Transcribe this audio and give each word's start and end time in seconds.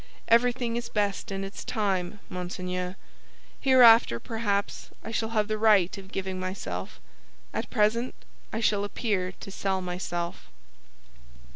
Everything 0.27 0.77
is 0.77 0.89
best 0.89 1.31
in 1.31 1.43
its 1.43 1.63
time, 1.63 2.19
monseigneur. 2.27 2.95
Hereafter, 3.59 4.19
perhaps, 4.19 4.89
I 5.03 5.11
shall 5.11 5.29
have 5.29 5.47
the 5.47 5.59
right 5.59 5.95
of 5.95 6.11
giving 6.11 6.39
myself; 6.39 6.99
at 7.53 7.69
present 7.69 8.15
I 8.51 8.61
shall 8.61 8.83
appear 8.83 9.31
to 9.33 9.51
sell 9.51 9.79
myself." 9.79 10.49